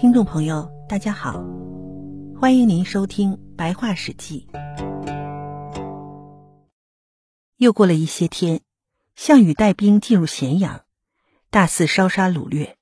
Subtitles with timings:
[0.00, 1.44] 听众朋友，大家好，
[2.40, 4.46] 欢迎您收听《白话史记》。
[7.56, 8.60] 又过了一些天，
[9.16, 10.84] 项羽带兵进入咸阳，
[11.50, 12.78] 大肆烧杀掳掠。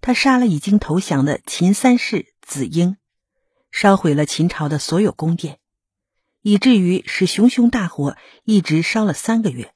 [0.00, 2.96] 他杀了已经投降的秦三世子婴，
[3.70, 5.58] 烧毁了秦朝的所有宫殿，
[6.40, 9.74] 以至于使熊熊大火一直烧了三个月。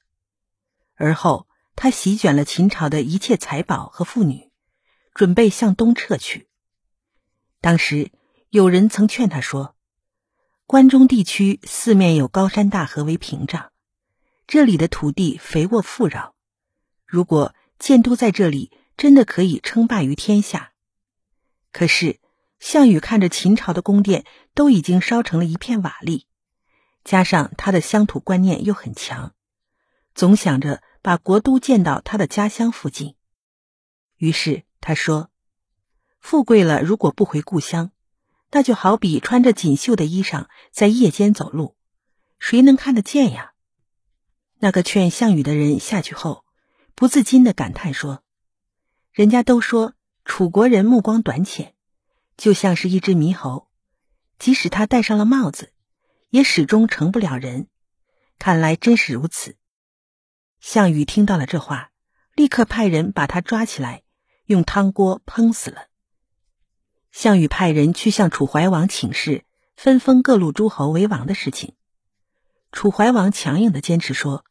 [0.95, 1.47] 而后，
[1.77, 4.51] 他席卷了秦朝的一切财宝和妇女，
[5.13, 6.49] 准备向东撤去。
[7.65, 8.13] 当时
[8.51, 9.75] 有人曾劝他说
[10.69, 13.73] ：“关中地区四面有高山大河为屏障，
[14.47, 16.35] 这里的土地肥沃富饶，
[17.07, 20.75] 如果建都在这里，真的可以称霸于天下。”
[21.73, 22.21] 可是
[22.61, 26.25] 项羽看着秦朝的宫殿都已经烧成了一片瓦砾，
[27.03, 29.33] 加上他的乡土观念又很强，
[30.15, 33.15] 总想着把国都建到他的家乡附近。
[34.19, 35.31] 于是他说。
[36.25, 37.93] 富贵了，如果不回故乡，
[38.51, 41.77] 那就好比穿着锦绣的衣裳在夜间走路，
[42.39, 43.53] 谁能看得见呀？
[44.61, 46.47] 那个劝项羽的人下去后，
[46.95, 48.23] 不自禁的感叹说
[49.13, 49.93] ：“人家都说
[50.25, 51.75] 楚国人目光短浅，
[52.39, 53.69] 就像是一只猕猴，
[54.39, 55.75] 即使他戴上了帽子，
[56.31, 57.69] 也始终成不了人。
[58.39, 59.59] 看来真是如此。”
[60.59, 61.91] 项羽听到了这话，
[62.35, 64.05] 立刻派人把他抓起来，
[64.47, 65.89] 用汤锅烹死了。
[67.15, 69.45] 项羽派人去向楚怀王请示
[69.77, 71.77] 分封各路诸侯为王的事情，
[72.73, 74.45] 楚怀王强硬的坚持说，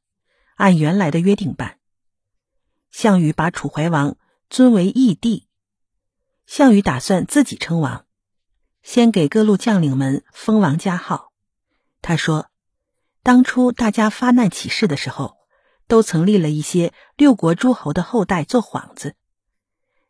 [0.55, 1.77] 按原来的约定办。
[2.89, 4.15] 项羽把楚怀王
[4.49, 5.49] 尊为义帝，
[6.45, 8.05] 项羽打算自己称王，
[8.81, 11.33] 先给各路将领们封王加号。
[12.01, 12.49] 他说，
[13.23, 15.35] 当初大家发难起事的时候，
[15.87, 19.17] 都曾立了一些六国诸侯的后代做幌子，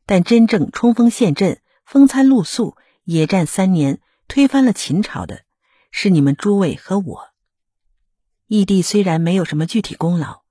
[0.06, 1.60] 但真正冲锋陷阵。
[1.86, 5.44] 风餐露宿、野战三年，推翻了秦朝的，
[5.92, 7.34] 是你们诸位和我。
[8.48, 10.44] 义帝虽然没有什么具体功劳，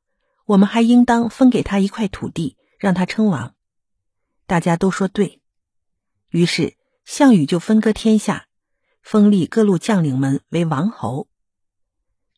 [0.47, 3.55] 我们还应当分给他一块土地，让他称王。
[4.47, 5.41] 大家都说对，
[6.31, 8.49] 于是项羽就分割天下，
[9.03, 11.29] 封立各路将领们为王侯。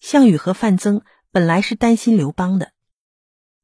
[0.00, 2.72] 项羽和范增本来是担心刘邦的，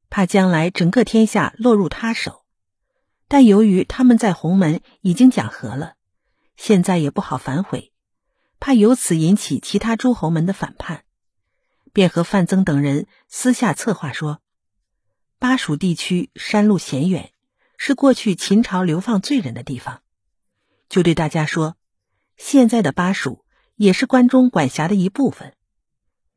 [0.09, 2.40] 怕将来整个天下落入他手。
[3.31, 5.93] 但由于他们在鸿门已经讲和了，
[6.57, 7.93] 现在也不好反悔，
[8.59, 11.05] 怕由此引起其他诸侯们的反叛，
[11.93, 14.41] 便和范增等人私下策划说：
[15.39, 17.31] 巴蜀地区山路险远，
[17.77, 20.01] 是过去秦朝流放罪人的地方，
[20.89, 21.77] 就对大家说，
[22.35, 23.45] 现在的巴蜀
[23.77, 25.55] 也是关中管辖的一部分，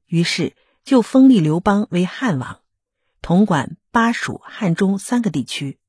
[0.06, 0.54] 于是
[0.84, 2.60] 就封立刘邦为汉王，
[3.20, 5.80] 统管巴蜀、汉中三个地区。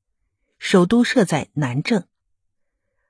[0.58, 2.04] 首都设在南郑，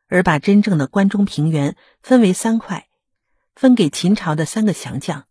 [0.08, 2.88] 而把真正的关中平原分为三块，
[3.54, 5.26] 分给秦朝的三个降将，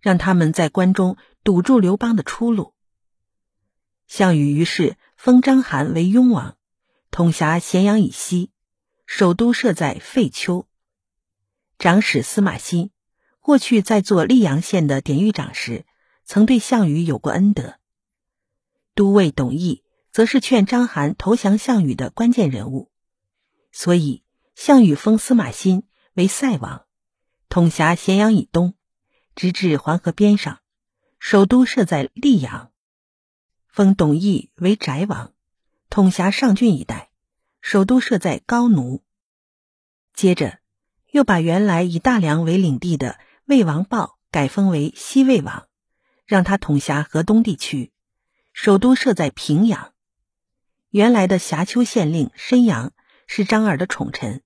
[0.00, 2.74] 让他们在关中堵住刘邦的出路。
[4.06, 6.56] 项羽于是封章邯为雍王，
[7.10, 8.50] 统辖咸阳以西，
[9.06, 10.68] 首都设在废丘。
[11.78, 12.90] 长史司马欣
[13.40, 15.84] 过去在做溧阳县的典狱长时，
[16.24, 17.78] 曾对项羽有过恩德。
[18.94, 19.82] 都尉董翳。
[20.16, 22.90] 则是劝章邯投降项羽的关键人物，
[23.70, 26.86] 所以项羽封司马欣为塞王，
[27.50, 28.72] 统辖咸阳以东，
[29.34, 30.60] 直至黄河边上，
[31.18, 32.70] 首都设在溧阳；
[33.68, 35.34] 封董翳为翟王，
[35.90, 37.10] 统辖上郡一带，
[37.60, 39.04] 首都设在高奴。
[40.14, 40.60] 接着，
[41.10, 45.68] 又把原来以大梁为领地的魏王豹改封为西魏王，
[46.24, 47.92] 让他统辖河东地区，
[48.54, 49.92] 首都设在平阳。
[50.96, 52.94] 原来的峡丘县令申阳
[53.26, 54.42] 是张耳的宠臣，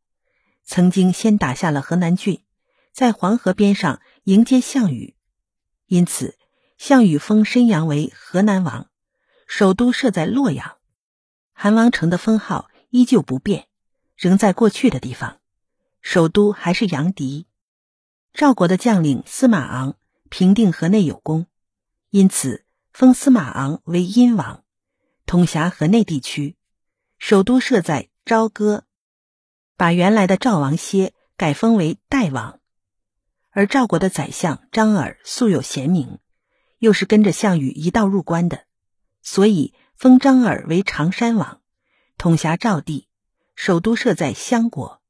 [0.65, 2.43] 曾经先打下了河南郡，
[2.93, 5.15] 在黄河边上迎接项羽，
[5.87, 6.37] 因此
[6.77, 8.91] 项羽封申阳为河南王，
[9.47, 10.78] 首都设在洛阳。
[11.53, 13.69] 韩王城的封号依旧不变，
[14.17, 15.38] 仍在过去的地方，
[16.02, 17.47] 首都还是阳翟。
[18.35, 19.94] 赵国的将领司马昂
[20.29, 21.47] 平定河内有功，
[22.11, 24.64] 因此封司马昂为殷王。
[25.31, 26.56] 统辖河内地区，
[27.17, 28.85] 首都设在朝歌，
[29.77, 32.59] 把原来的赵王歇改封为代王。
[33.50, 36.19] 而赵国的宰相张耳素有贤名，
[36.79, 38.65] 又是跟着项羽一道入关的，
[39.23, 41.61] 所以封张耳为常山王，
[42.19, 43.06] 统辖赵地，
[43.55, 45.00] 首都设在襄国。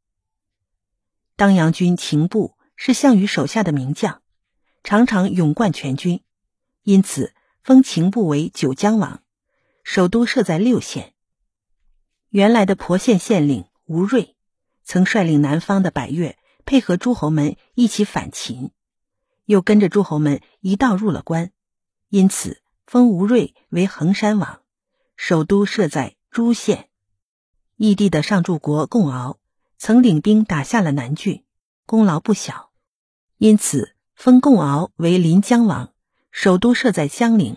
[1.34, 4.20] 当阳军秦布是项羽手下的名将，
[4.84, 6.22] 常常勇冠全军，
[6.82, 7.32] 因此
[7.62, 9.22] 封秦布为九江王。
[9.92, 11.14] 首都设在六县，
[12.28, 14.36] 原来的鄱县县令吴瑞
[14.84, 18.70] 曾率领南方的百越配合诸侯们一起反秦，
[19.46, 21.50] 又跟着诸侯们一道入了关，
[22.08, 24.60] 因此封吴芮为衡山王，
[25.16, 26.88] 首都设在朱县。
[27.74, 29.40] 异地的上柱国共敖
[29.76, 31.42] 曾领兵打下了南郡，
[31.84, 32.70] 功劳不小，
[33.38, 35.92] 因此封共敖为临江王，
[36.30, 37.56] 首都设在江陵，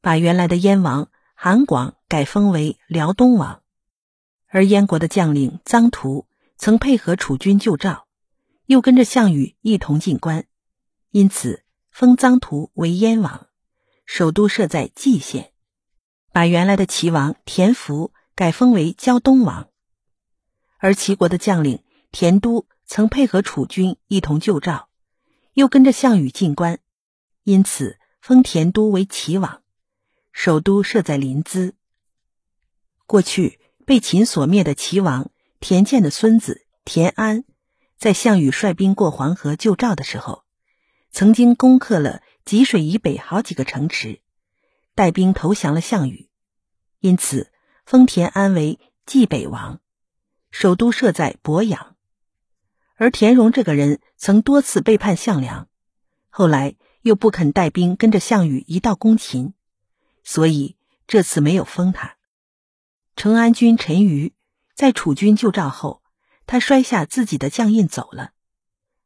[0.00, 3.62] 把原来的燕王韩广改封为辽东王。
[4.48, 8.08] 而燕国的将领臧荼曾配合楚军救赵，
[8.64, 10.46] 又跟着项羽一同进关，
[11.10, 13.46] 因此封臧荼为燕王，
[14.04, 15.52] 首都设在蓟县，
[16.32, 18.12] 把原来的齐王田福。
[18.36, 19.70] 改封为胶东王，
[20.78, 24.90] 而齐国的将领田都曾配合楚军一同救赵，
[25.54, 26.78] 又跟着项羽进关，
[27.44, 29.62] 因此封田都为齐王，
[30.38, 31.72] 首都设在临淄。
[33.06, 35.30] 过去被秦所灭的齐王
[35.60, 37.44] 田建的孙子田安，
[37.96, 40.44] 在项羽率兵过黄河救赵的时候，
[41.10, 44.20] 曾经攻克了济水以北好几个城池，
[44.94, 46.28] 带兵投降了项羽，
[47.00, 47.50] 因此。
[47.86, 49.80] 封田安为冀北王，
[50.50, 51.94] 首都设在博阳。
[52.96, 55.68] 而田荣这个人曾多次背叛项梁，
[56.30, 59.54] 后来又不肯带兵跟着项羽一道攻秦，
[60.26, 60.76] 所以
[61.06, 62.16] 这次没有封他。
[63.14, 64.32] 成安军陈馀
[64.74, 66.02] 在楚军救赵后，
[66.46, 68.32] 他摔下自己的将印走了，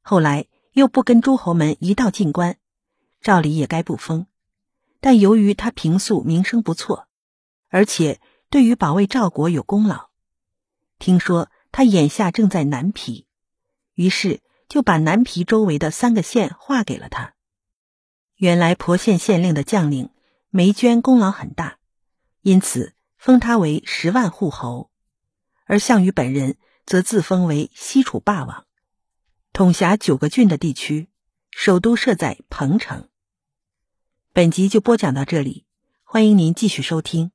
[0.01, 2.57] 后来又不跟诸侯们一道进关，
[3.21, 4.27] 照理也该不封，
[5.01, 7.07] 但由于他平素名声不错，
[7.69, 8.21] 而且。
[8.53, 10.11] 对于保卫赵国有功劳，
[10.99, 13.29] 听说他眼下正在南皮，
[13.95, 17.35] 于是就把南皮周围的三个县划给了他。
[18.35, 20.11] 原来婆县县令的将领
[20.53, 21.79] 梅娟功劳很大，
[22.43, 24.91] 因此封他为十万户侯，
[25.65, 28.67] 而项羽本人则自封为西楚霸王，
[29.53, 31.09] 统辖九个郡的地区，
[31.53, 33.09] 首都设在彭城。
[34.33, 35.67] 本集就播讲到这里，
[36.03, 37.31] 欢迎您继续收听。